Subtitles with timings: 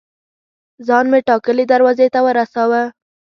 [0.87, 2.83] ځان مې ټاکلي دروازې ته ورساوه.